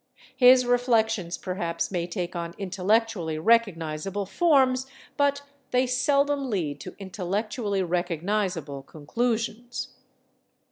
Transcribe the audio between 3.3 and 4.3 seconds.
recognizable